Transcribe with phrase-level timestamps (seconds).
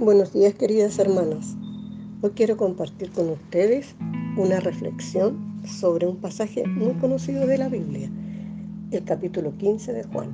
[0.00, 1.56] Buenos días queridas hermanas.
[2.22, 3.96] Hoy quiero compartir con ustedes
[4.36, 8.08] una reflexión sobre un pasaje muy conocido de la Biblia,
[8.92, 10.30] el capítulo 15 de Juan.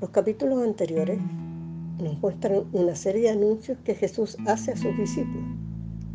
[0.00, 1.18] Los capítulos anteriores
[2.00, 5.56] nos muestran una serie de anuncios que Jesús hace a sus discípulos.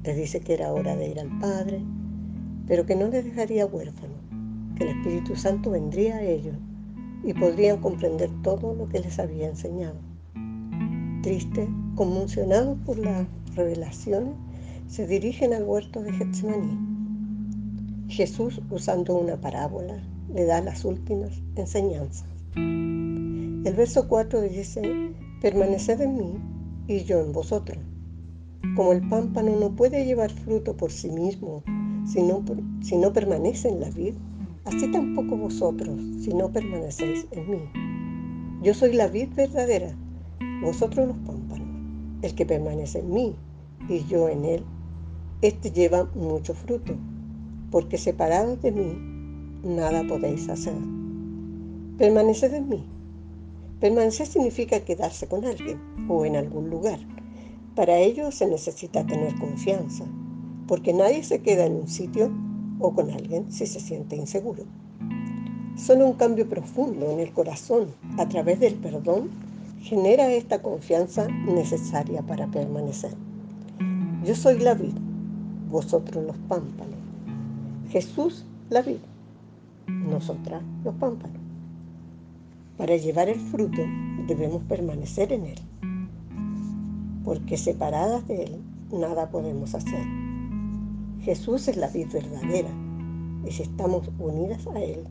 [0.05, 1.84] Les dice que era hora de ir al Padre,
[2.68, 4.16] pero que no les dejaría huérfanos,
[4.78, 6.55] que el Espíritu Santo vendría a ellos
[7.26, 9.98] y podrían comprender todo lo que les había enseñado.
[11.22, 11.67] Triste,
[11.98, 14.36] conmocionados por las revelaciones,
[14.88, 16.78] se dirigen al huerto de Getsemaní.
[18.08, 20.02] Jesús, usando una parábola,
[20.34, 22.30] le da las últimas enseñanzas.
[22.56, 25.12] El verso 4 dice,
[25.42, 26.34] permaneced en mí
[26.88, 27.80] y yo en vosotros.
[28.76, 31.64] Como el pámpano no puede llevar fruto por sí mismo
[32.06, 32.45] si no,
[32.82, 34.14] si no permanece en la vid,
[34.66, 38.61] así tampoco vosotros si no permanecéis en mí.
[38.61, 39.95] Yo soy la vid verdadera
[40.61, 41.47] vosotros los pámpanos.
[42.28, 43.36] El que permanece en mí
[43.88, 44.66] y yo en él,
[45.42, 46.94] éste lleva mucho fruto,
[47.72, 48.97] porque separados de mí,
[49.64, 50.73] nada podéis hacer.
[51.98, 52.86] Permaneced en mí.
[53.80, 57.00] Permanecer significa quedarse con alguien o en algún lugar.
[57.75, 60.03] Para ello se necesita tener confianza,
[60.67, 62.30] porque nadie se queda en un sitio
[62.81, 64.64] o con alguien si se siente inseguro.
[65.78, 69.47] Solo un cambio profundo en el corazón a través del perdón
[69.81, 73.14] genera esta confianza necesaria para permanecer.
[74.25, 74.94] Yo soy la vid,
[75.70, 76.95] vosotros los pámpanos.
[77.89, 78.98] Jesús la vid,
[79.88, 81.38] nosotras los pámpanos.
[82.78, 83.81] Para llevar el fruto
[84.28, 85.59] debemos permanecer en Él,
[87.23, 88.61] porque separadas de Él
[88.92, 90.05] nada podemos hacer.
[91.22, 92.70] Jesús es la vid verdadera
[93.48, 95.03] y si estamos unidas a Él,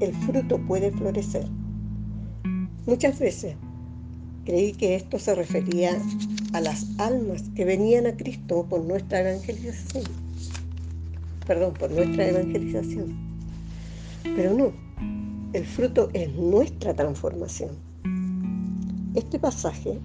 [0.00, 1.46] el fruto puede florecer.
[2.86, 3.56] Muchas veces
[4.44, 5.96] Creí que esto se refería
[6.52, 10.04] a las almas que venían a Cristo por nuestra evangelización.
[11.46, 13.14] Perdón, por nuestra evangelización.
[14.24, 14.72] Pero no,
[15.52, 17.70] el fruto es nuestra transformación.
[19.14, 19.98] Este pasaje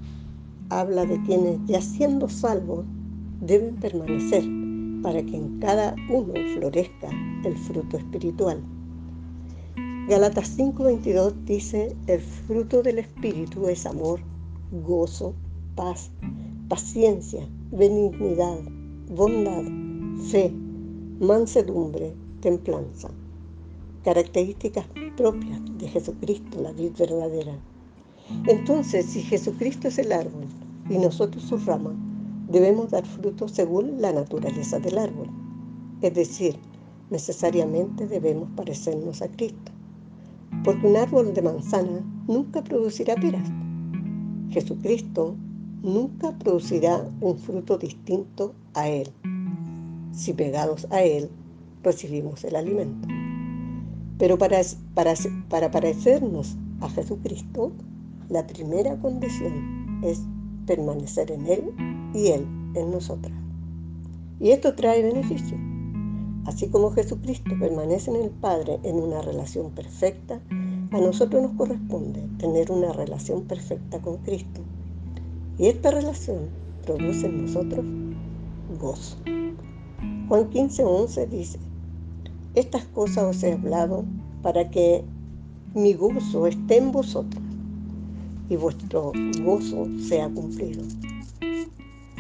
[0.69, 2.85] habla de quienes ya siendo salvos
[3.41, 4.43] deben permanecer
[5.01, 7.09] para que en cada uno florezca
[7.43, 8.61] el fruto espiritual.
[10.07, 14.21] Galatas 5:22 dice, el fruto del Espíritu es amor,
[14.71, 15.33] gozo,
[15.75, 16.11] paz,
[16.69, 18.57] paciencia, benignidad,
[19.09, 19.65] bondad,
[20.31, 20.53] fe,
[21.19, 23.09] mansedumbre, templanza.
[24.05, 24.85] Características
[25.17, 27.59] propias de Jesucristo, la vida verdadera.
[28.47, 30.45] Entonces, si Jesucristo es el árbol
[30.89, 31.95] y nosotros sus ramas,
[32.49, 35.27] debemos dar fruto según la naturaleza del árbol.
[36.01, 36.57] Es decir,
[37.09, 39.73] necesariamente debemos parecernos a Cristo
[40.67, 43.49] porque un árbol de manzana nunca producirá peras.
[44.49, 45.33] Jesucristo
[45.81, 49.07] nunca producirá un fruto distinto a Él,
[50.11, 51.29] si pegados a Él
[51.83, 53.07] recibimos el alimento.
[54.17, 54.59] Pero para,
[54.93, 55.13] para,
[55.47, 57.71] para parecernos a Jesucristo,
[58.27, 60.21] la primera condición es
[60.65, 61.71] permanecer en Él
[62.13, 63.31] y Él en nosotras.
[64.41, 65.57] Y esto trae beneficio.
[66.47, 70.41] Así como Jesucristo permanece en el Padre en una relación perfecta,
[70.91, 74.61] a nosotros nos corresponde tener una relación perfecta con Cristo.
[75.57, 76.49] Y esta relación
[76.85, 77.85] produce en nosotros
[78.79, 79.17] gozo.
[80.27, 81.59] Juan 15, 11 dice,
[82.55, 84.05] estas cosas os he hablado
[84.41, 85.03] para que
[85.73, 87.43] mi gozo esté en vosotros
[88.49, 89.11] y vuestro
[89.43, 90.83] gozo sea cumplido.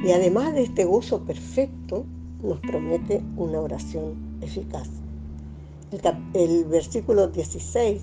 [0.03, 2.05] Y además de este gozo perfecto,
[2.43, 4.89] nos promete una oración eficaz.
[6.33, 8.01] El, versículo 16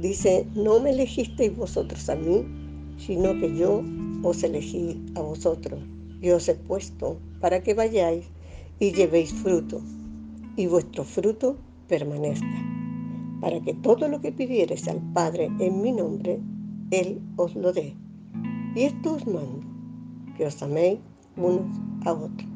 [0.00, 2.44] dice, no me elegisteis vosotros a mí,
[2.98, 3.82] sino que yo
[4.22, 5.80] os elegí a vosotros
[6.20, 8.26] y os he puesto para que vayáis
[8.80, 9.80] y llevéis fruto,
[10.56, 11.56] y vuestro fruto
[11.88, 12.46] permanezca,
[13.40, 16.40] para que todo lo que pidiereis al Padre en mi nombre,
[16.90, 17.94] Él os lo dé.
[18.74, 19.60] Y esto os mando,
[20.36, 20.98] que os améis
[21.36, 21.66] unos
[22.04, 22.48] a otros.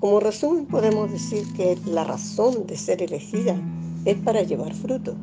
[0.00, 3.60] Como resumen podemos decir que la razón de ser elegida
[4.04, 5.16] es para llevar fruto.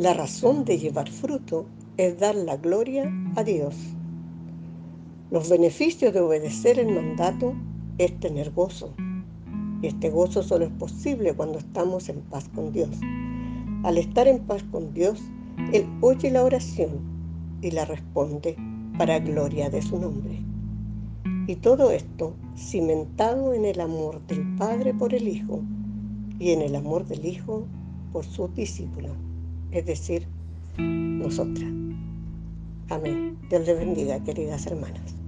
[0.00, 1.66] La razón de llevar fruto
[1.98, 3.76] es dar la gloria a Dios.
[5.30, 7.52] Los beneficios de obedecer el mandato
[7.98, 8.94] es tener gozo.
[9.82, 12.88] Este gozo solo es posible cuando estamos en paz con Dios.
[13.82, 15.20] Al estar en paz con Dios,
[15.70, 16.92] Él oye la oración
[17.60, 18.56] y la responde
[18.96, 20.42] para gloria de su nombre.
[21.46, 25.60] Y todo esto cimentado en el amor del Padre por el Hijo
[26.38, 27.66] y en el amor del Hijo
[28.14, 29.12] por sus discípulos,
[29.72, 30.26] es decir,
[30.78, 31.70] nosotras.
[32.88, 33.38] Amén.
[33.48, 35.19] Dios les bendiga, queridas hermanas.